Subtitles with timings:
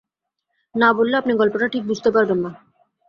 [0.75, 2.51] না-বললে আপনি গল্পটা ঠিক বুঝতে পারবেন না।